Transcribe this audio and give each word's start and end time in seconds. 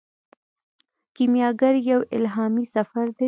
کیمیاګر 1.15 1.75
یو 1.89 1.99
الهامي 2.15 2.65
سفر 2.75 3.05
دی. 3.15 3.19